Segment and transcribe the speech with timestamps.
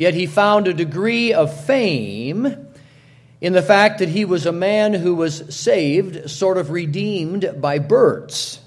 [0.00, 2.68] Yet he found a degree of fame
[3.38, 7.80] in the fact that he was a man who was saved, sort of redeemed by
[7.80, 8.60] birds.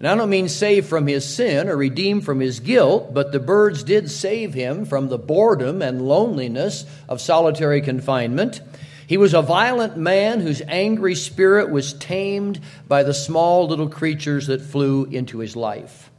[0.00, 3.38] And I don't mean saved from his sin or redeemed from his guilt, but the
[3.38, 8.60] birds did save him from the boredom and loneliness of solitary confinement.
[9.06, 14.48] He was a violent man whose angry spirit was tamed by the small little creatures
[14.48, 16.09] that flew into his life.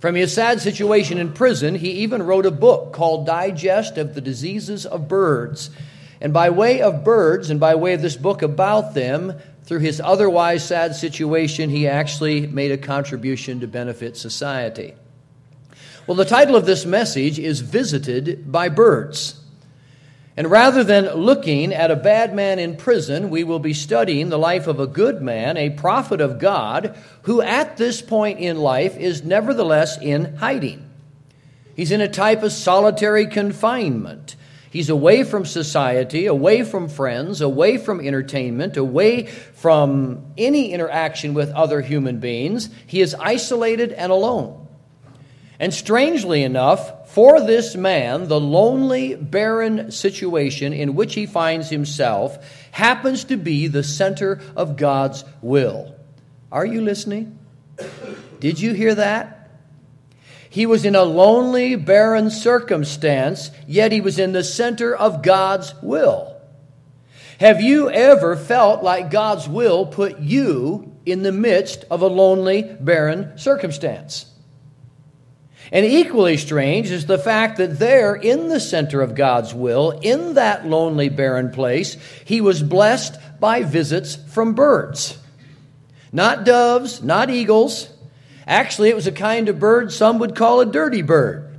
[0.00, 4.22] From his sad situation in prison, he even wrote a book called Digest of the
[4.22, 5.70] Diseases of Birds.
[6.22, 10.00] And by way of birds and by way of this book about them, through his
[10.00, 14.94] otherwise sad situation, he actually made a contribution to benefit society.
[16.06, 19.39] Well, the title of this message is Visited by Birds.
[20.40, 24.38] And rather than looking at a bad man in prison, we will be studying the
[24.38, 28.96] life of a good man, a prophet of God, who at this point in life
[28.96, 30.88] is nevertheless in hiding.
[31.76, 34.34] He's in a type of solitary confinement.
[34.70, 41.50] He's away from society, away from friends, away from entertainment, away from any interaction with
[41.50, 42.70] other human beings.
[42.86, 44.59] He is isolated and alone.
[45.60, 52.38] And strangely enough, for this man, the lonely, barren situation in which he finds himself
[52.70, 55.94] happens to be the center of God's will.
[56.50, 57.38] Are you listening?
[58.40, 59.50] Did you hear that?
[60.48, 65.74] He was in a lonely, barren circumstance, yet he was in the center of God's
[65.82, 66.40] will.
[67.38, 72.62] Have you ever felt like God's will put you in the midst of a lonely,
[72.62, 74.29] barren circumstance?
[75.72, 80.34] And equally strange is the fact that there, in the center of God's will, in
[80.34, 85.16] that lonely, barren place, he was blessed by visits from birds.
[86.12, 87.88] Not doves, not eagles,
[88.50, 91.56] Actually, it was a kind of bird some would call a dirty bird.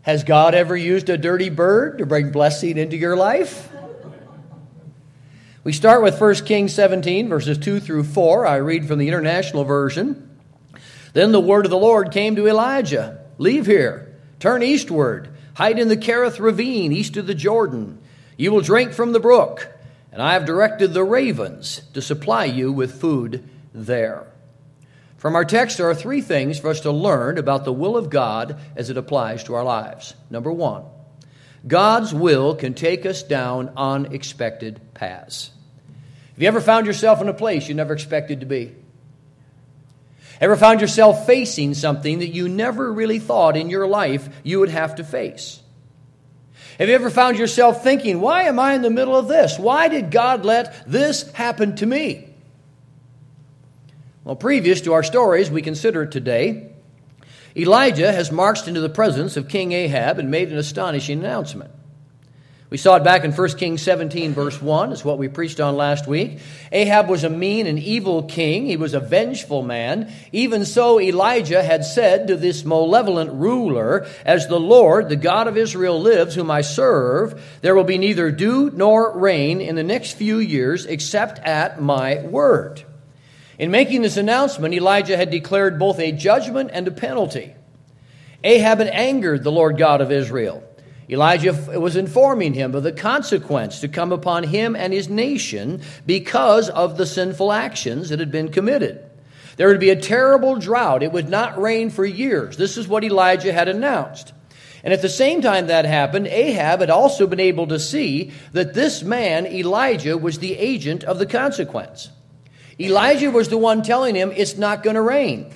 [0.00, 3.70] Has God ever used a dirty bird to bring blessing into your life?
[5.62, 8.46] We start with 1 Kings 17, verses 2 through 4.
[8.46, 10.33] I read from the International Version.
[11.14, 15.88] Then the word of the Lord came to Elijah Leave here, turn eastward, hide in
[15.88, 17.98] the Kerith ravine east of the Jordan.
[18.36, 19.68] You will drink from the brook,
[20.12, 24.26] and I have directed the ravens to supply you with food there.
[25.16, 28.10] From our text, there are three things for us to learn about the will of
[28.10, 30.14] God as it applies to our lives.
[30.30, 30.84] Number one,
[31.66, 35.50] God's will can take us down unexpected paths.
[36.34, 38.74] Have you ever found yourself in a place you never expected to be?
[40.44, 44.68] Ever found yourself facing something that you never really thought in your life you would
[44.68, 45.58] have to face?
[46.78, 49.58] Have you ever found yourself thinking, why am I in the middle of this?
[49.58, 52.28] Why did God let this happen to me?
[54.22, 56.72] Well, previous to our stories we consider today,
[57.56, 61.70] Elijah has marched into the presence of King Ahab and made an astonishing announcement.
[62.74, 64.90] We saw it back in 1 Kings 17, verse 1.
[64.90, 66.40] is what we preached on last week.
[66.72, 68.66] Ahab was a mean and evil king.
[68.66, 70.12] He was a vengeful man.
[70.32, 75.56] Even so, Elijah had said to this malevolent ruler, As the Lord, the God of
[75.56, 80.16] Israel, lives, whom I serve, there will be neither dew nor rain in the next
[80.16, 82.82] few years except at my word.
[83.56, 87.54] In making this announcement, Elijah had declared both a judgment and a penalty.
[88.42, 90.64] Ahab had angered the Lord God of Israel.
[91.08, 96.70] Elijah was informing him of the consequence to come upon him and his nation because
[96.70, 99.04] of the sinful actions that had been committed.
[99.56, 101.02] There would be a terrible drought.
[101.02, 102.56] It would not rain for years.
[102.56, 104.32] This is what Elijah had announced.
[104.82, 108.74] And at the same time that happened, Ahab had also been able to see that
[108.74, 112.10] this man, Elijah, was the agent of the consequence.
[112.78, 115.50] Elijah was the one telling him it's not going to rain.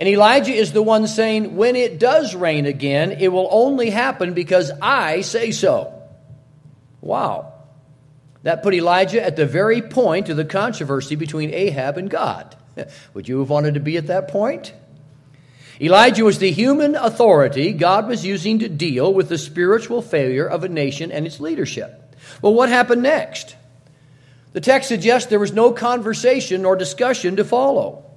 [0.00, 4.32] And Elijah is the one saying, when it does rain again, it will only happen
[4.32, 5.92] because I say so.
[7.02, 7.52] Wow.
[8.42, 12.56] That put Elijah at the very point of the controversy between Ahab and God.
[13.14, 14.72] Would you have wanted to be at that point?
[15.78, 20.64] Elijah was the human authority God was using to deal with the spiritual failure of
[20.64, 22.16] a nation and its leadership.
[22.40, 23.54] Well, what happened next?
[24.54, 28.09] The text suggests there was no conversation or discussion to follow.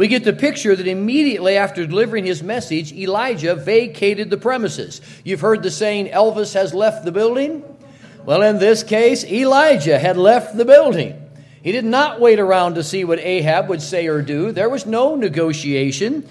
[0.00, 5.02] We get the picture that immediately after delivering his message, Elijah vacated the premises.
[5.24, 7.62] You've heard the saying, Elvis has left the building?
[8.24, 11.22] Well, in this case, Elijah had left the building.
[11.62, 14.52] He did not wait around to see what Ahab would say or do.
[14.52, 16.26] There was no negotiation.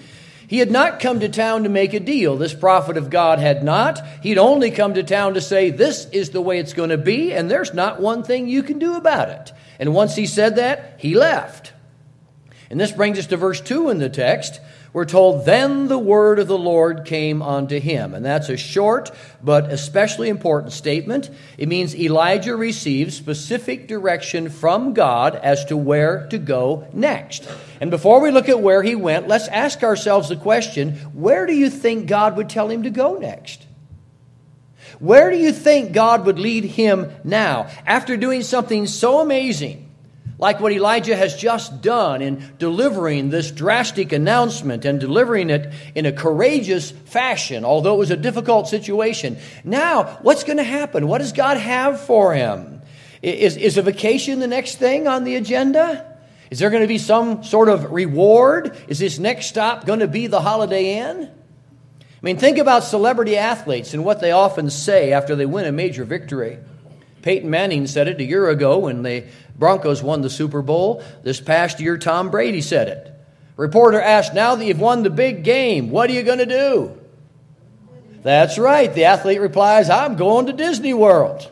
[0.48, 2.36] He had not come to town to make a deal.
[2.36, 4.04] This prophet of God had not.
[4.24, 7.32] He'd only come to town to say, This is the way it's going to be,
[7.32, 9.52] and there's not one thing you can do about it.
[9.78, 11.72] And once he said that, he left.
[12.70, 14.60] And this brings us to verse 2 in the text,
[14.92, 18.14] we're told, Then the word of the Lord came unto him.
[18.14, 19.10] And that's a short
[19.42, 21.30] but especially important statement.
[21.58, 27.48] It means Elijah received specific direction from God as to where to go next.
[27.80, 31.54] And before we look at where he went, let's ask ourselves the question where do
[31.54, 33.66] you think God would tell him to go next?
[35.00, 39.89] Where do you think God would lead him now after doing something so amazing?
[40.40, 46.06] Like what Elijah has just done in delivering this drastic announcement and delivering it in
[46.06, 49.36] a courageous fashion, although it was a difficult situation.
[49.64, 51.06] Now, what's going to happen?
[51.06, 52.80] What does God have for him?
[53.20, 56.06] Is, is a vacation the next thing on the agenda?
[56.50, 58.74] Is there going to be some sort of reward?
[58.88, 61.30] Is this next stop going to be the Holiday Inn?
[62.00, 65.72] I mean, think about celebrity athletes and what they often say after they win a
[65.72, 66.58] major victory.
[67.22, 69.24] Peyton Manning said it a year ago when the
[69.58, 71.02] Broncos won the Super Bowl.
[71.22, 73.12] This past year, Tom Brady said it.
[73.56, 76.98] Reporter asked, Now that you've won the big game, what are you going to do?
[78.22, 78.92] That's right.
[78.92, 81.50] The athlete replies, I'm going to Disney World.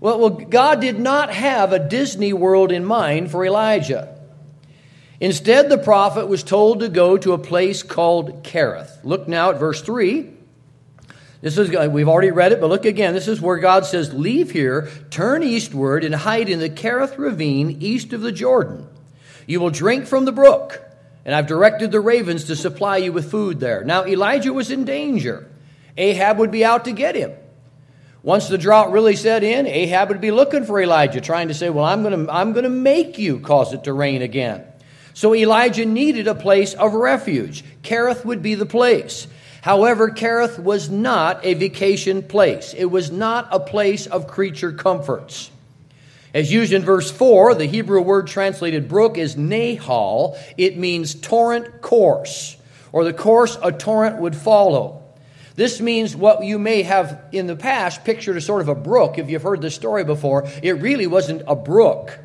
[0.00, 4.14] Well, well, God did not have a Disney World in mind for Elijah.
[5.20, 9.02] Instead, the prophet was told to go to a place called Kerith.
[9.02, 10.35] Look now at verse 3.
[11.42, 13.12] This is, uh, we've already read it, but look again.
[13.12, 17.76] This is where God says, Leave here, turn eastward, and hide in the Kerith ravine
[17.80, 18.88] east of the Jordan.
[19.46, 20.82] You will drink from the brook,
[21.24, 23.84] and I've directed the ravens to supply you with food there.
[23.84, 25.48] Now, Elijah was in danger.
[25.96, 27.32] Ahab would be out to get him.
[28.22, 31.70] Once the drought really set in, Ahab would be looking for Elijah, trying to say,
[31.70, 34.64] Well, I'm going to I'm going to make you cause it to rain again.
[35.14, 37.64] So Elijah needed a place of refuge.
[37.82, 39.28] Kerith would be the place.
[39.66, 42.72] However, Kerith was not a vacation place.
[42.72, 45.50] It was not a place of creature comforts.
[46.32, 50.38] As used in verse 4, the Hebrew word translated brook is nahal.
[50.56, 52.56] It means torrent course,
[52.92, 55.02] or the course a torrent would follow.
[55.56, 59.18] This means what you may have in the past pictured as sort of a brook.
[59.18, 62.16] If you've heard this story before, it really wasn't a brook.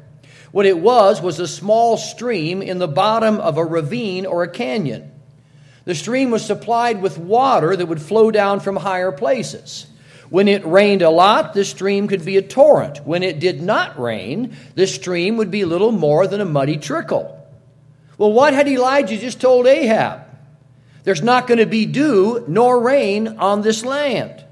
[0.52, 4.48] What it was was a small stream in the bottom of a ravine or a
[4.48, 5.11] canyon.
[5.86, 9.88] The stream was supplied with water that would flow down from higher places.
[10.30, 13.06] When it rained a lot, the stream could be a torrent.
[13.06, 17.38] When it did not rain, the stream would be little more than a muddy trickle.
[18.18, 20.22] Well, what had Elijah just told Ahab?
[21.04, 24.46] There's not going to be dew nor rain on this land,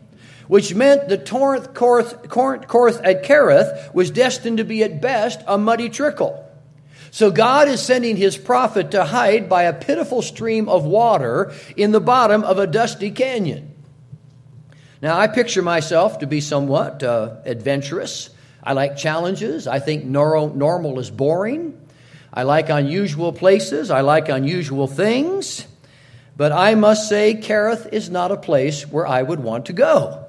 [0.47, 6.49] which meant the torrent at Kerith was destined to be at best a muddy trickle.
[7.11, 11.91] So God is sending his prophet to hide by a pitiful stream of water in
[11.91, 13.75] the bottom of a dusty canyon.
[15.01, 18.29] Now, I picture myself to be somewhat uh, adventurous.
[18.63, 19.65] I like challenges.
[19.65, 21.79] I think normal is boring.
[22.33, 23.89] I like unusual places.
[23.89, 25.65] I like unusual things.
[26.35, 30.28] But I must say, Kerith is not a place where I would want to go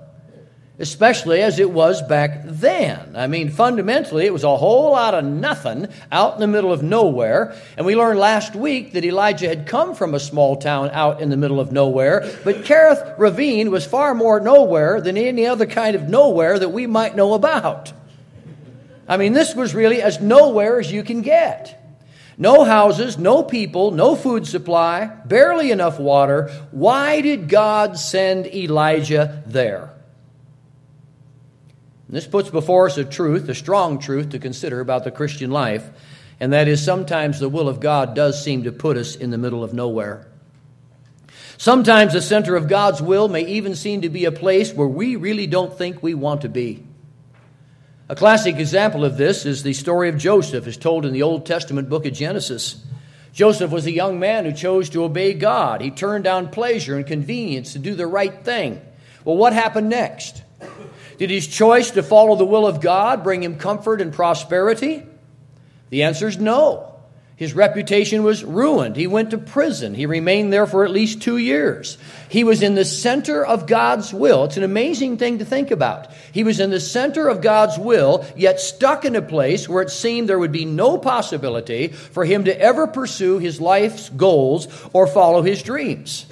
[0.80, 3.14] especially as it was back then.
[3.14, 6.82] I mean, fundamentally, it was a whole lot of nothing out in the middle of
[6.82, 7.54] nowhere.
[7.76, 11.28] And we learned last week that Elijah had come from a small town out in
[11.28, 12.20] the middle of nowhere.
[12.44, 16.86] But Kerith Ravine was far more nowhere than any other kind of nowhere that we
[16.86, 17.92] might know about.
[19.06, 21.76] I mean, this was really as nowhere as you can get.
[22.38, 26.50] No houses, no people, no food supply, barely enough water.
[26.70, 29.90] Why did God send Elijah there?
[32.10, 35.88] This puts before us a truth, a strong truth to consider about the Christian life,
[36.40, 39.38] and that is sometimes the will of God does seem to put us in the
[39.38, 40.26] middle of nowhere.
[41.56, 45.14] Sometimes the center of God's will may even seem to be a place where we
[45.14, 46.84] really don't think we want to be.
[48.08, 51.46] A classic example of this is the story of Joseph, as told in the Old
[51.46, 52.84] Testament book of Genesis.
[53.32, 55.80] Joseph was a young man who chose to obey God.
[55.80, 58.80] He turned down pleasure and convenience to do the right thing.
[59.24, 60.42] Well, what happened next?
[61.20, 65.02] Did his choice to follow the will of God bring him comfort and prosperity?
[65.90, 66.94] The answer is no.
[67.36, 68.96] His reputation was ruined.
[68.96, 69.94] He went to prison.
[69.94, 71.98] He remained there for at least two years.
[72.30, 74.44] He was in the center of God's will.
[74.44, 76.10] It's an amazing thing to think about.
[76.32, 79.90] He was in the center of God's will, yet stuck in a place where it
[79.90, 85.06] seemed there would be no possibility for him to ever pursue his life's goals or
[85.06, 86.24] follow his dreams.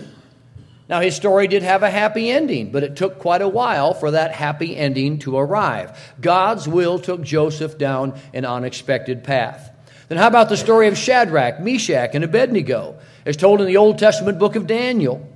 [0.89, 4.13] Now, his story did have a happy ending, but it took quite a while for
[4.13, 6.15] that happy ending to arrive.
[6.19, 9.71] God's will took Joseph down an unexpected path.
[10.09, 13.99] Then, how about the story of Shadrach, Meshach, and Abednego, as told in the Old
[13.99, 15.29] Testament book of Daniel?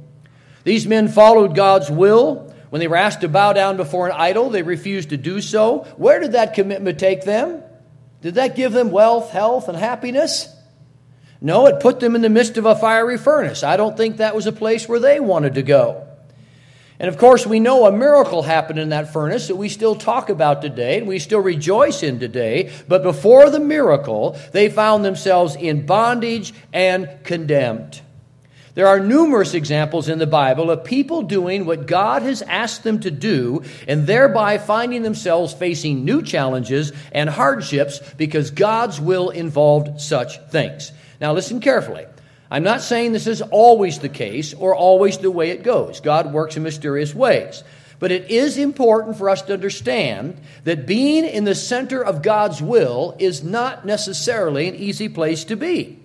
[0.64, 2.54] These men followed God's will.
[2.70, 5.80] When they were asked to bow down before an idol, they refused to do so.
[5.98, 7.62] Where did that commitment take them?
[8.22, 10.48] Did that give them wealth, health, and happiness?
[11.42, 13.64] No, it put them in the midst of a fiery furnace.
[13.64, 16.06] I don't think that was a place where they wanted to go.
[17.00, 20.30] And of course, we know a miracle happened in that furnace that we still talk
[20.30, 22.70] about today and we still rejoice in today.
[22.86, 28.00] But before the miracle, they found themselves in bondage and condemned.
[28.74, 33.00] There are numerous examples in the Bible of people doing what God has asked them
[33.00, 40.00] to do and thereby finding themselves facing new challenges and hardships because God's will involved
[40.00, 40.92] such things.
[41.22, 42.04] Now, listen carefully.
[42.50, 46.00] I'm not saying this is always the case or always the way it goes.
[46.00, 47.62] God works in mysterious ways.
[48.00, 52.60] But it is important for us to understand that being in the center of God's
[52.60, 56.01] will is not necessarily an easy place to be.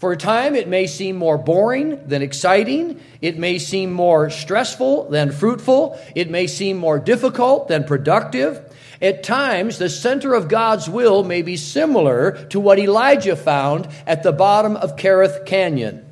[0.00, 3.02] For a time, it may seem more boring than exciting.
[3.20, 6.00] It may seem more stressful than fruitful.
[6.14, 8.74] It may seem more difficult than productive.
[9.02, 14.22] At times, the center of God's will may be similar to what Elijah found at
[14.22, 16.06] the bottom of Kerith Canyon.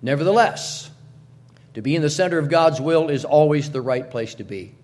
[0.00, 0.88] Nevertheless,
[1.74, 4.76] to be in the center of God's will is always the right place to be.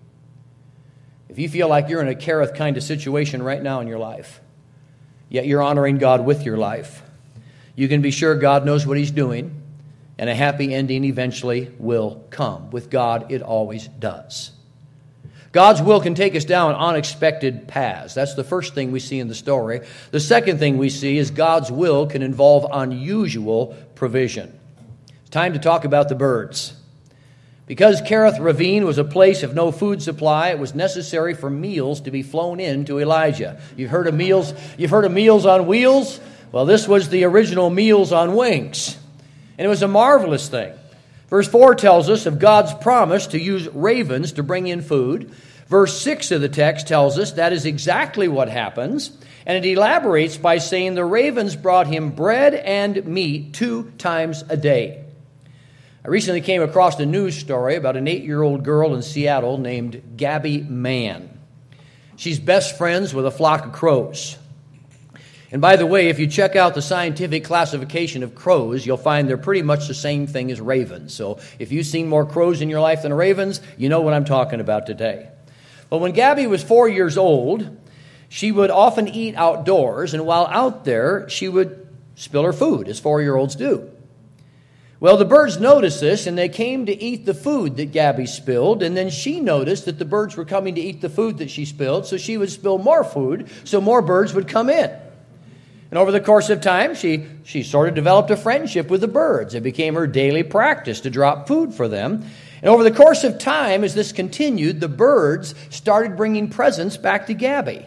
[1.29, 3.99] If you feel like you're in a Kerith kind of situation right now in your
[3.99, 4.41] life,
[5.29, 7.01] yet you're honoring God with your life,
[7.81, 9.59] you can be sure God knows what He's doing,
[10.19, 12.69] and a happy ending eventually will come.
[12.69, 14.51] With God, it always does.
[15.51, 18.13] God's will can take us down unexpected paths.
[18.13, 19.81] That's the first thing we see in the story.
[20.11, 24.59] The second thing we see is God's will can involve unusual provision.
[25.21, 26.75] It's time to talk about the birds.
[27.65, 32.01] Because Kerith Ravine was a place of no food supply, it was necessary for meals
[32.01, 33.59] to be flown in to Elijah.
[33.75, 36.19] You've heard of meals, you've heard of meals on wheels?
[36.51, 38.97] Well, this was the original meals on wings.
[39.57, 40.73] And it was a marvelous thing.
[41.29, 45.31] Verse 4 tells us of God's promise to use ravens to bring in food.
[45.67, 49.17] Verse 6 of the text tells us that is exactly what happens.
[49.45, 54.57] And it elaborates by saying the ravens brought him bread and meat two times a
[54.57, 55.05] day.
[56.03, 59.57] I recently came across a news story about an eight year old girl in Seattle
[59.57, 61.39] named Gabby Mann.
[62.17, 64.37] She's best friends with a flock of crows.
[65.51, 69.27] And by the way, if you check out the scientific classification of crows, you'll find
[69.27, 71.13] they're pretty much the same thing as ravens.
[71.13, 74.23] So if you've seen more crows in your life than ravens, you know what I'm
[74.23, 75.29] talking about today.
[75.89, 77.77] But when Gabby was four years old,
[78.29, 82.97] she would often eat outdoors, and while out there, she would spill her food, as
[82.97, 83.91] four year olds do.
[85.01, 88.83] Well, the birds noticed this, and they came to eat the food that Gabby spilled,
[88.83, 91.65] and then she noticed that the birds were coming to eat the food that she
[91.65, 94.91] spilled, so she would spill more food, so more birds would come in.
[95.91, 99.09] And over the course of time, she, she sort of developed a friendship with the
[99.09, 99.53] birds.
[99.53, 102.25] It became her daily practice to drop food for them.
[102.61, 107.27] And over the course of time, as this continued, the birds started bringing presents back
[107.27, 107.85] to Gabby.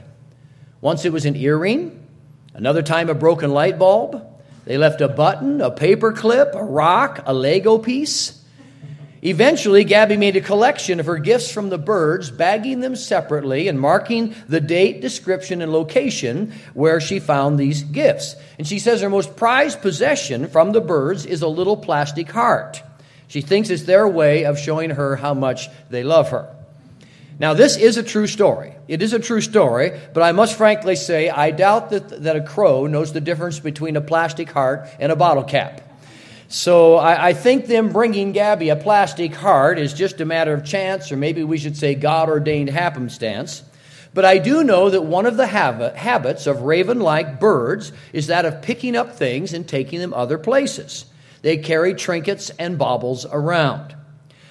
[0.83, 2.07] Once it was an earring,
[2.53, 4.23] another time a broken light bulb.
[4.67, 8.44] They left a button, a paper clip, a rock, a Lego piece.
[9.27, 13.81] Eventually, Gabby made a collection of her gifts from the birds, bagging them separately and
[13.81, 18.37] marking the date, description, and location where she found these gifts.
[18.59, 22.83] And she says her most prized possession from the birds is a little plastic heart.
[23.27, 26.55] She thinks it's their way of showing her how much they love her.
[27.39, 28.75] Now, this is a true story.
[28.89, 32.43] It is a true story, but I must frankly say I doubt that, that a
[32.43, 35.81] crow knows the difference between a plastic heart and a bottle cap.
[36.55, 40.65] So I, I, think them bringing Gabby a plastic heart is just a matter of
[40.65, 43.65] chance, or maybe we should say God ordained happenstance.
[44.15, 48.29] But I do know that one of the habit, habits of raven like birds is
[48.29, 51.07] that of picking up things and taking them other places.
[51.43, 53.97] They carry trinkets and baubles around.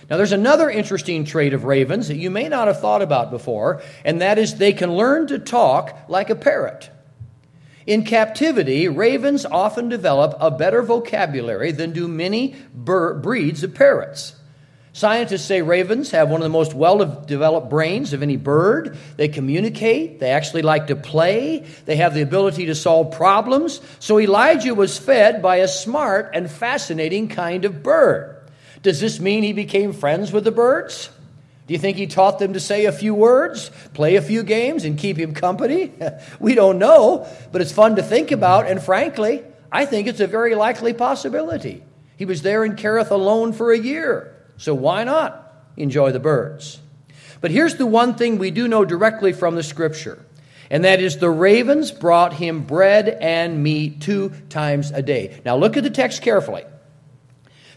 [0.10, 3.82] Now, there's another interesting trait of ravens that you may not have thought about before,
[4.04, 6.90] and that is they can learn to talk like a parrot.
[7.86, 14.36] In captivity, ravens often develop a better vocabulary than do many breeds of parrots.
[14.96, 18.96] Scientists say ravens have one of the most well developed brains of any bird.
[19.18, 20.20] They communicate.
[20.20, 21.66] They actually like to play.
[21.86, 23.82] They have the ability to solve problems.
[24.00, 28.38] So Elijah was fed by a smart and fascinating kind of bird.
[28.84, 31.10] Does this mean he became friends with the birds?
[31.66, 34.84] Do you think he taught them to say a few words, play a few games,
[34.84, 35.94] and keep him company?
[36.40, 40.28] we don't know, but it's fun to think about, and frankly, I think it's a
[40.28, 41.84] very likely possibility.
[42.18, 46.80] He was there in Kerith alone for a year, so why not enjoy the birds?
[47.40, 50.24] But here's the one thing we do know directly from the scripture,
[50.70, 55.42] and that is the ravens brought him bread and meat two times a day.
[55.46, 56.66] Now look at the text carefully.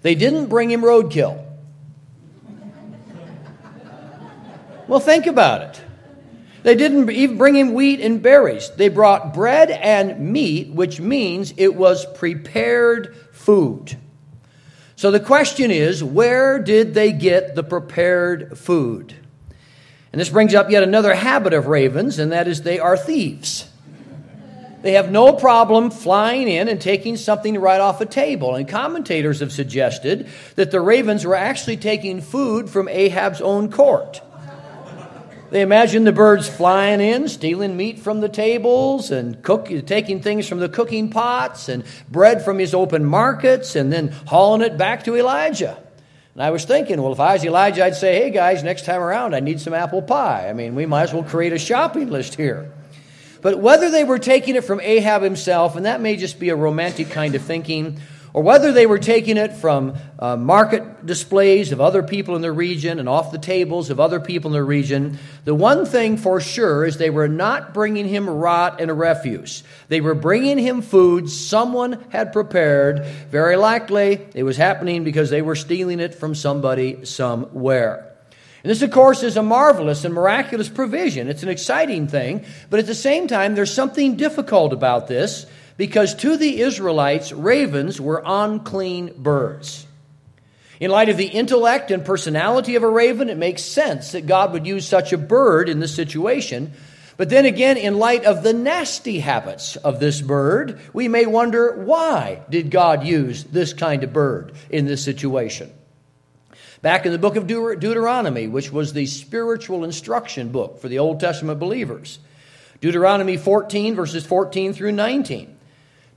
[0.03, 1.46] They didn't bring him roadkill.
[4.89, 5.81] Well, think about it.
[6.63, 8.71] They didn't even bring him wheat and berries.
[8.77, 13.97] They brought bread and meat, which means it was prepared food.
[14.97, 19.15] So the question is where did they get the prepared food?
[20.13, 23.69] And this brings up yet another habit of ravens, and that is they are thieves.
[24.83, 28.55] They have no problem flying in and taking something right off a table.
[28.55, 34.21] And commentators have suggested that the ravens were actually taking food from Ahab's own court.
[35.51, 40.49] They imagine the birds flying in, stealing meat from the tables, and cook, taking things
[40.49, 45.05] from the cooking pots, and bread from his open markets, and then hauling it back
[45.05, 45.79] to Elijah.
[46.35, 49.01] And I was thinking, well, if I was Elijah, I'd say, hey guys, next time
[49.01, 50.49] around, I need some apple pie.
[50.49, 52.73] I mean, we might as well create a shopping list here.
[53.41, 56.57] But whether they were taking it from Ahab himself, and that may just be a
[56.57, 58.01] romantic kind of thinking,
[58.37, 62.53] or whether they were taking it from uh, market displays of other people in the
[62.53, 66.39] region and off the tables of other people in the region, the one thing for
[66.39, 69.65] sure is they were not bringing him rot and refuse.
[69.89, 73.07] They were bringing him food someone had prepared.
[73.31, 78.13] Very likely it was happening because they were stealing it from somebody somewhere.
[78.63, 81.29] And this, of course, is a marvelous and miraculous provision.
[81.31, 85.47] It's an exciting thing, but at the same time, there's something difficult about this
[85.77, 89.87] because to the Israelites, ravens were unclean birds.
[90.79, 94.53] In light of the intellect and personality of a raven, it makes sense that God
[94.53, 96.73] would use such a bird in this situation.
[97.17, 101.83] But then again, in light of the nasty habits of this bird, we may wonder
[101.83, 105.73] why did God use this kind of bird in this situation?
[106.83, 111.21] Back in the book of Deuteronomy, which was the spiritual instruction book for the Old
[111.21, 112.19] Testament believers,
[112.83, 115.56] Deuteronomy 14, verses 14 through 19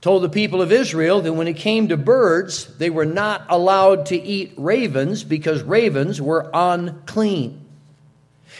[0.00, 4.06] told the people of Israel that when it came to birds, they were not allowed
[4.06, 7.66] to eat ravens because ravens were unclean.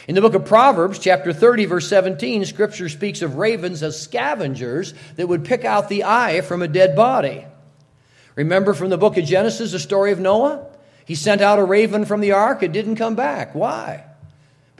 [0.07, 4.93] In the book of Proverbs, chapter 30, verse 17, scripture speaks of ravens as scavengers
[5.15, 7.45] that would pick out the eye from a dead body.
[8.35, 10.67] Remember from the book of Genesis the story of Noah?
[11.05, 13.53] He sent out a raven from the ark, it didn't come back.
[13.53, 14.05] Why?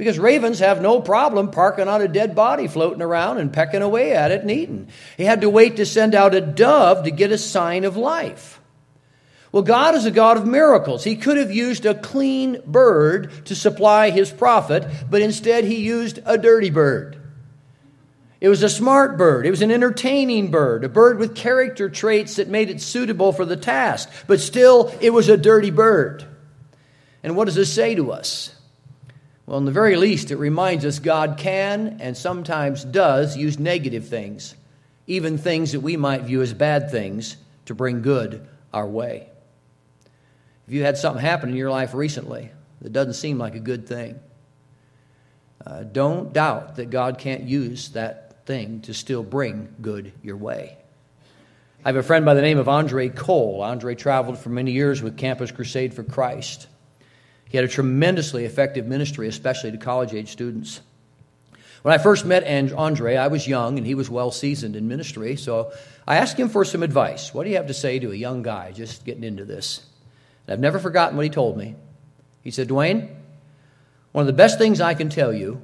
[0.02, 4.14] Because ravens have no problem parking on a dead body floating around and pecking away
[4.14, 4.88] at it and eating.
[5.16, 8.60] He had to wait to send out a dove to get a sign of life.
[9.52, 11.04] Well, God is a God of miracles.
[11.04, 16.18] He could have used a clean bird to supply his prophet, but instead he used
[16.26, 17.22] a dirty bird.
[18.40, 19.46] It was a smart bird.
[19.46, 23.46] It was an entertaining bird, a bird with character traits that made it suitable for
[23.46, 26.26] the task, but still, it was a dirty bird.
[27.22, 28.56] And what does this say to us?
[29.52, 34.08] Well, in the very least, it reminds us God can and sometimes does use negative
[34.08, 34.56] things,
[35.08, 37.36] even things that we might view as bad things,
[37.66, 39.28] to bring good our way.
[40.68, 43.86] If you had something happen in your life recently that doesn't seem like a good
[43.86, 44.22] thing,
[45.66, 50.78] uh, don't doubt that God can't use that thing to still bring good your way.
[51.84, 53.64] I have a friend by the name of Andre Kole.
[53.64, 56.68] Andre traveled for many years with Campus Crusade for Christ.
[57.52, 60.80] He had a tremendously effective ministry, especially to college age students.
[61.82, 65.36] When I first met Andre, I was young and he was well seasoned in ministry,
[65.36, 65.74] so
[66.08, 67.34] I asked him for some advice.
[67.34, 69.86] What do you have to say to a young guy just getting into this?
[70.48, 71.76] And I've never forgotten what he told me.
[72.42, 73.14] He said, Dwayne,
[74.14, 75.62] one of the best things I can tell you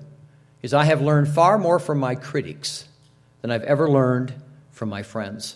[0.61, 2.85] is I have learned far more from my critics
[3.41, 4.33] than I've ever learned
[4.71, 5.55] from my friends.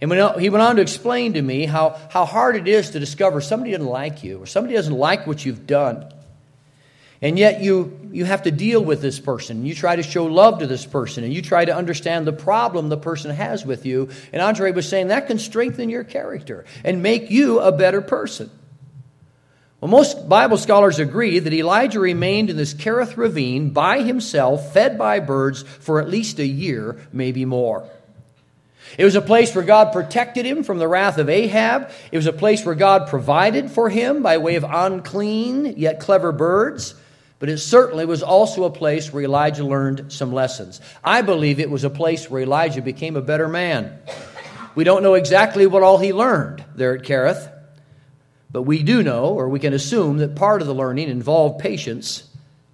[0.00, 3.40] And he went on to explain to me how, how hard it is to discover
[3.40, 6.10] somebody doesn't like you or somebody doesn't like what you've done.
[7.22, 9.66] And yet you, you have to deal with this person.
[9.66, 12.88] You try to show love to this person and you try to understand the problem
[12.88, 14.08] the person has with you.
[14.32, 18.50] And Andre was saying that can strengthen your character and make you a better person.
[19.82, 24.98] Well, most Bible scholars agree that Elijah remained in this Kerith ravine by himself, fed
[24.98, 27.88] by birds, for at least a year, maybe more.
[28.98, 31.90] It was a place where God protected him from the wrath of Ahab.
[32.10, 36.32] It was a place where God provided for him by way of unclean yet clever
[36.32, 36.94] birds.
[37.38, 40.80] But it certainly was also a place where Elijah learned some lessons.
[41.02, 43.98] I believe it was a place where Elijah became a better man.
[44.74, 47.50] We don't know exactly what all he learned there at Kerith,
[48.50, 52.24] but we do know, or we can assume, that part of the learning involved patience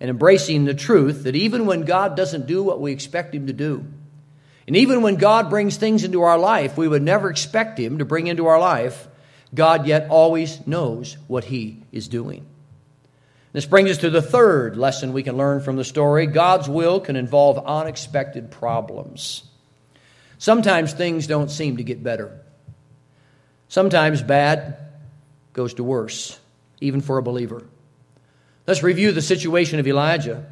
[0.01, 3.53] and embracing the truth that even when God doesn't do what we expect him to
[3.53, 3.87] do,
[4.67, 8.05] and even when God brings things into our life we would never expect Him to
[8.05, 9.07] bring into our life,
[9.55, 12.45] God yet always knows what He is doing.
[13.53, 17.01] This brings us to the third lesson we can learn from the story God's will
[17.01, 19.45] can involve unexpected problems.
[20.39, 22.39] Sometimes things don't seem to get better.
[23.69, 24.77] Sometimes bad
[25.53, 26.39] goes to worse,
[26.81, 27.65] even for a believer.
[28.67, 30.45] Let's review the situation of Elijah.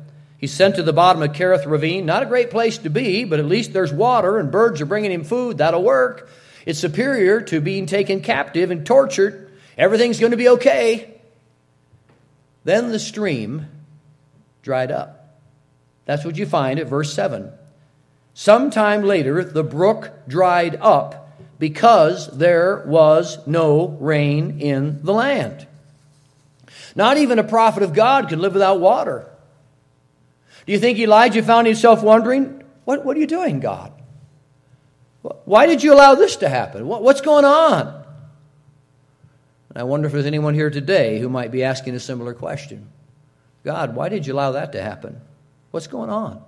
[0.45, 2.05] He's sent to the bottom of Kerith Ravine.
[2.05, 5.11] Not a great place to be, but at least there's water and birds are bringing
[5.11, 5.57] him food.
[5.57, 6.29] That'll work.
[6.67, 9.51] It's superior to being taken captive and tortured.
[9.79, 11.15] Everything's going to be okay.
[12.63, 13.69] Then the stream
[14.61, 15.41] dried up.
[16.05, 17.51] That's what you find at verse 7.
[18.35, 25.67] Sometime later, the brook dried up because there was no rain in the land.
[26.95, 29.31] Not even a prophet of God could live without water.
[30.67, 33.93] Do you think Elijah found himself wondering, What, what are you doing, God?
[35.45, 36.87] Why did you allow this to happen?
[36.87, 38.05] What, What's going on?
[39.77, 42.89] I wonder if there's anyone here today who might be asking a similar question
[43.65, 45.21] God, why did you allow that to happen?
[45.71, 46.43] What's going on?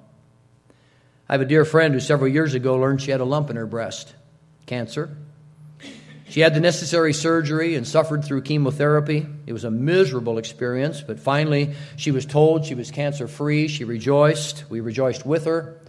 [1.29, 3.57] I have a dear friend who several years ago learned she had a lump in
[3.57, 4.15] her breast,
[4.67, 5.17] cancer.
[6.37, 9.27] She had the necessary surgery and suffered through chemotherapy.
[9.47, 13.69] It was a miserable experience, but finally she was told she was cancer free.
[13.69, 14.67] She rejoiced.
[14.69, 15.81] We rejoiced with her.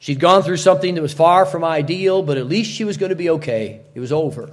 [0.00, 3.10] She'd gone through something that was far from ideal, but at least she was going
[3.10, 3.82] to be okay.
[3.94, 4.50] It was over.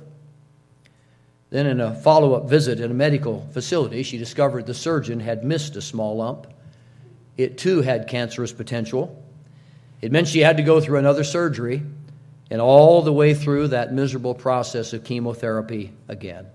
[1.50, 5.44] Then, in a follow up visit at a medical facility, she discovered the surgeon had
[5.44, 6.46] missed a small lump.
[7.36, 9.26] It too had cancerous potential.
[10.04, 11.82] It meant she had to go through another surgery
[12.52, 16.46] and all the way through that miserable process of chemotherapy again.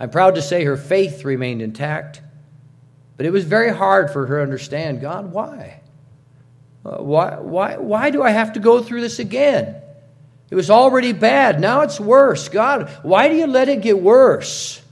[0.00, 2.20] I'm proud to say her faith remained intact,
[3.16, 5.80] but it was very hard for her to understand God, why?
[6.84, 9.76] Uh, why, why, why do I have to go through this again?
[10.50, 11.60] It was already bad.
[11.60, 12.48] Now it's worse.
[12.48, 14.82] God, why do you let it get worse?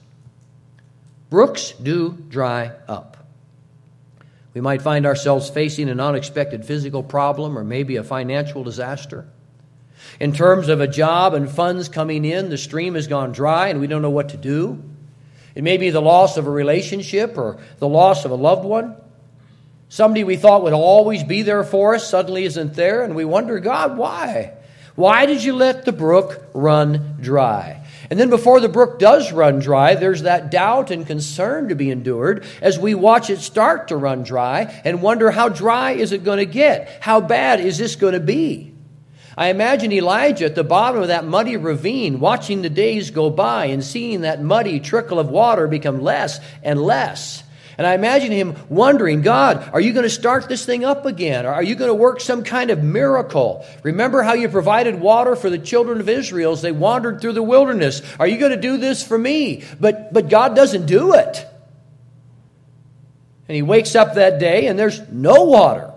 [1.28, 3.16] Brooks do dry up.
[4.54, 9.26] We might find ourselves facing an unexpected physical problem or maybe a financial disaster.
[10.20, 13.80] In terms of a job and funds coming in, the stream has gone dry and
[13.80, 14.82] we don't know what to do.
[15.54, 18.96] It may be the loss of a relationship or the loss of a loved one.
[19.88, 23.58] Somebody we thought would always be there for us suddenly isn't there, and we wonder,
[23.60, 24.52] God, why?
[24.96, 27.86] Why did you let the brook run dry?
[28.10, 31.90] And then before the brook does run dry, there's that doubt and concern to be
[31.90, 36.24] endured as we watch it start to run dry and wonder how dry is it
[36.24, 36.98] going to get?
[37.00, 38.72] How bad is this going to be?
[39.36, 43.66] I imagine Elijah at the bottom of that muddy ravine, watching the days go by
[43.66, 47.42] and seeing that muddy trickle of water become less and less.
[47.78, 51.44] And I imagine him wondering, God, are you going to start this thing up again?
[51.44, 53.66] Are you going to work some kind of miracle?
[53.82, 57.42] Remember how you provided water for the children of Israel as they wandered through the
[57.42, 58.00] wilderness?
[58.18, 59.64] Are you going to do this for me?
[59.78, 61.46] But, but God doesn't do it.
[63.48, 65.92] And he wakes up that day and there's no water.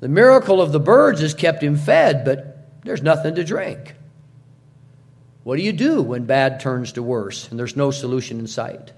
[0.00, 3.94] The miracle of the birds has kept him fed, but there's nothing to drink.
[5.44, 8.92] What do you do when bad turns to worse and there's no solution in sight?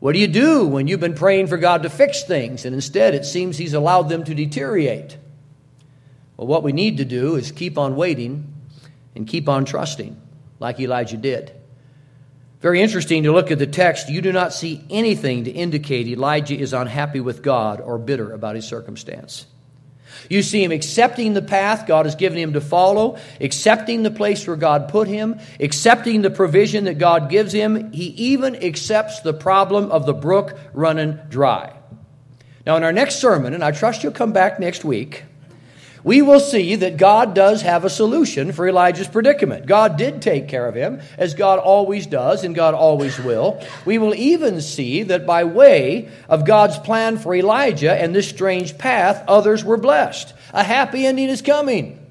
[0.00, 3.14] What do you do when you've been praying for God to fix things and instead
[3.14, 5.16] it seems He's allowed them to deteriorate?
[6.36, 8.54] Well, what we need to do is keep on waiting
[9.16, 10.20] and keep on trusting,
[10.60, 11.52] like Elijah did.
[12.60, 14.08] Very interesting to look at the text.
[14.08, 18.54] You do not see anything to indicate Elijah is unhappy with God or bitter about
[18.54, 19.46] his circumstance.
[20.28, 24.46] You see him accepting the path God has given him to follow, accepting the place
[24.46, 27.92] where God put him, accepting the provision that God gives him.
[27.92, 31.74] He even accepts the problem of the brook running dry.
[32.66, 35.24] Now, in our next sermon, and I trust you'll come back next week,
[36.04, 39.66] we will see that God does have a solution for Elijah's predicament.
[39.66, 43.64] God did take care of him, as God always does and God always will.
[43.84, 48.78] We will even see that by way of God's plan for Elijah and this strange
[48.78, 50.34] path, others were blessed.
[50.52, 52.04] A happy ending is coming.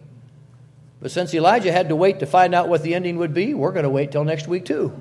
[0.99, 3.71] But since Elijah had to wait to find out what the ending would be, we're
[3.71, 4.99] going to wait till next week, too.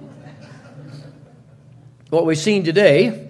[2.11, 3.29] What we've seen today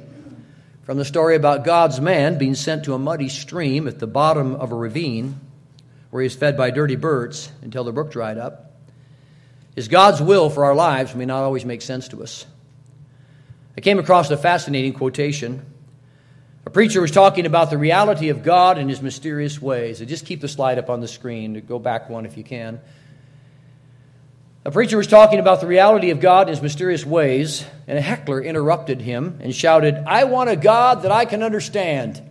[0.83, 4.55] from the story about God's man being sent to a muddy stream at the bottom
[4.55, 5.41] of a ravine
[6.17, 8.73] where he was fed by dirty birds until the brook dried up,
[9.77, 12.47] is God's will for our lives may not always make sense to us.
[13.77, 15.67] I came across a fascinating quotation.
[16.65, 20.01] A preacher was talking about the reality of God and his mysterious ways.
[20.01, 21.63] I just keep the slide up on the screen.
[21.69, 22.81] Go back one if you can.
[24.65, 28.01] A preacher was talking about the reality of God and his mysterious ways, and a
[28.01, 32.23] heckler interrupted him and shouted, I want a God that I can understand.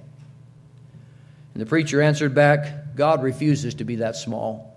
[1.54, 4.74] And the preacher answered back, God refuses to be that small.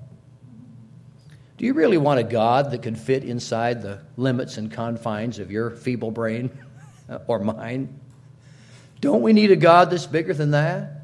[1.56, 5.50] Do you really want a God that can fit inside the limits and confines of
[5.50, 6.50] your feeble brain
[7.26, 7.98] or mine?
[9.00, 10.97] Don't we need a God that's bigger than that?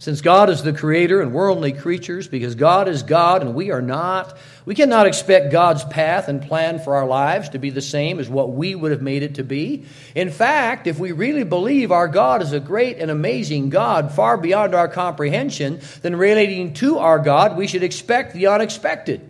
[0.00, 3.72] Since God is the creator and we're only creatures, because God is God and we
[3.72, 7.80] are not, we cannot expect God's path and plan for our lives to be the
[7.80, 9.86] same as what we would have made it to be.
[10.14, 14.36] In fact, if we really believe our God is a great and amazing God, far
[14.36, 19.28] beyond our comprehension, then relating to our God, we should expect the unexpected.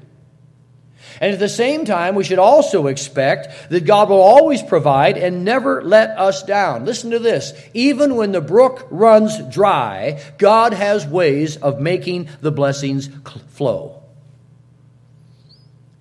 [1.20, 5.44] And at the same time, we should also expect that God will always provide and
[5.44, 6.84] never let us down.
[6.84, 7.52] Listen to this.
[7.74, 13.08] Even when the brook runs dry, God has ways of making the blessings
[13.50, 14.02] flow.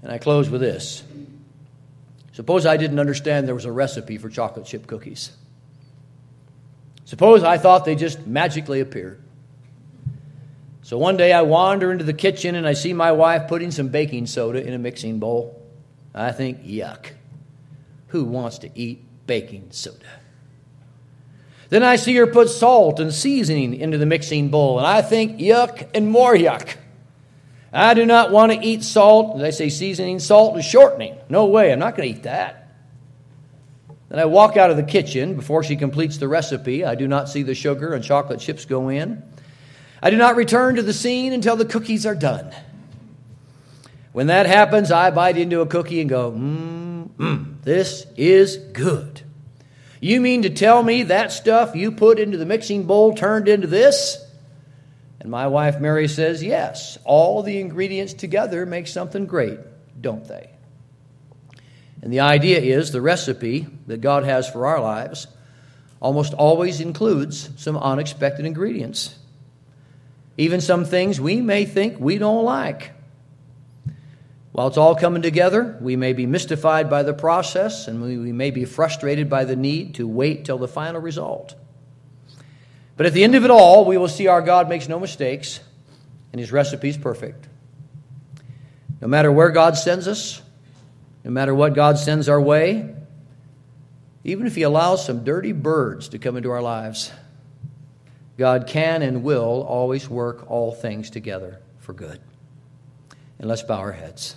[0.02, 1.04] And I close with this.
[2.34, 5.32] Suppose I didn't understand there was a recipe for chocolate chip cookies.
[7.06, 9.22] Suppose I thought they just magically appeared.
[10.88, 13.90] So one day I wander into the kitchen and I see my wife putting some
[13.90, 15.62] baking soda in a mixing bowl.
[16.16, 17.08] I think, yuck.
[18.08, 20.06] Who wants to eat baking soda?
[21.68, 25.40] Then I see her put salt and seasoning into the mixing bowl, and I think,
[25.40, 26.78] yuck and more yuck.
[27.74, 29.42] I do not want to eat salt.
[29.42, 31.18] I say seasoning, salt and shortening.
[31.28, 32.72] No way, I'm not going to eat that.
[34.08, 36.86] Then I walk out of the kitchen before she completes the recipe.
[36.86, 39.22] I do not see the sugar and chocolate chips go in.
[40.08, 42.56] I do not return to the scene until the cookies are done.
[44.14, 49.22] When that happens, I bite into a cookie and go, mmm, mm, this is good.
[50.00, 53.68] You mean to tell me that stuff you put into the mixing bowl turned into
[53.68, 54.18] this?
[55.20, 59.60] And my wife Mary says, Yes, all the ingredients together make something great,
[60.00, 60.52] don't they?
[62.02, 65.28] And the idea is the recipe that God has for our lives
[66.00, 69.14] almost always includes some unexpected ingredients
[70.38, 72.92] even some things we may think we don't like.
[74.52, 78.52] While it's all coming together, we may be mystified by the process and we, may
[78.52, 81.54] be frustrated by the need to wait till the final result.
[82.96, 85.60] But at the end of it all, we will see our God makes no mistakes
[86.32, 87.48] and his recipe is perfect.
[89.00, 90.42] No matter where God sends us,
[91.24, 92.96] no matter what God sends our way,
[94.24, 97.12] even if he allows some dirty birds to come into our lives,
[98.38, 102.20] God can and will always work all things together for good.
[103.40, 104.36] And let's bow our heads.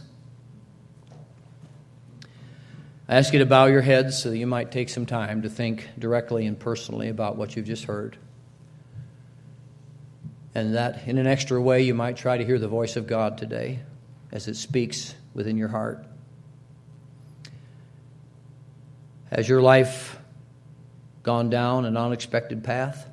[3.08, 5.50] I ask you to bow your heads so that you might take some time to
[5.50, 8.16] think directly and personally about what you've just heard.
[10.54, 13.36] And that in an extra way, you might try to hear the voice of God
[13.36, 13.80] today
[14.32, 16.06] as it speaks within your heart.
[19.30, 20.18] Has your life
[21.22, 23.10] gone down an unexpected path?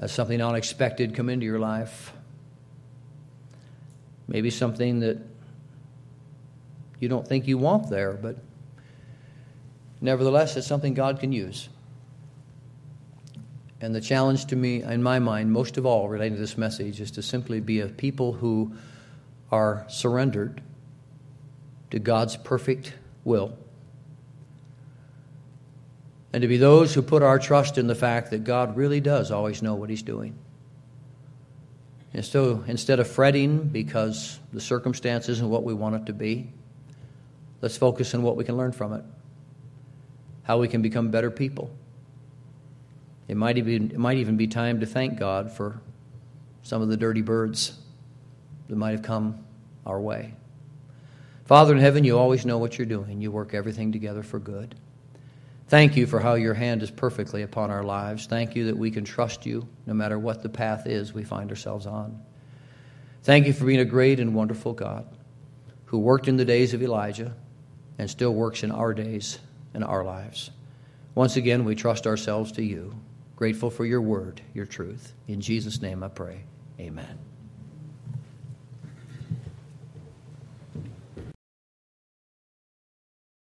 [0.00, 2.12] Has something unexpected come into your life?
[4.26, 5.18] Maybe something that
[7.00, 8.38] you don't think you want there, but
[10.00, 11.68] nevertheless, it's something God can use.
[13.82, 17.00] And the challenge to me, in my mind, most of all relating to this message,
[17.00, 18.72] is to simply be a people who
[19.52, 20.62] are surrendered
[21.90, 23.56] to God's perfect will
[26.32, 29.30] and to be those who put our trust in the fact that God really does
[29.30, 30.38] always know what He's doing.
[32.12, 36.52] And so instead of fretting because the circumstance isn't what we want it to be,
[37.60, 39.04] let's focus on what we can learn from it,
[40.42, 41.70] how we can become better people.
[43.28, 45.80] It might even, it might even be time to thank God for
[46.62, 47.78] some of the dirty birds
[48.68, 49.44] that might have come
[49.86, 50.34] our way.
[51.44, 53.20] Father in heaven, you always know what you're doing.
[53.20, 54.74] You work everything together for good.
[55.70, 58.26] Thank you for how your hand is perfectly upon our lives.
[58.26, 61.48] Thank you that we can trust you no matter what the path is we find
[61.48, 62.20] ourselves on.
[63.22, 65.06] Thank you for being a great and wonderful God
[65.84, 67.32] who worked in the days of Elijah
[67.98, 69.38] and still works in our days
[69.72, 70.50] and our lives.
[71.14, 72.92] Once again, we trust ourselves to you,
[73.36, 75.12] grateful for your word, your truth.
[75.28, 76.40] In Jesus' name I pray.
[76.80, 77.29] Amen.